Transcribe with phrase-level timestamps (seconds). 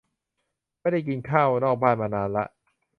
[0.79, 2.45] ไม่ได้กินข้าวนอกบ้านมานานละ